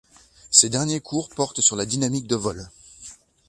Ses 0.49 0.69
derniers 0.71 0.99
cours 0.99 1.29
portent 1.29 1.61
sur 1.61 1.75
la 1.75 1.85
dynamique 1.85 2.25
de 2.25 2.35
vol. 2.35 2.71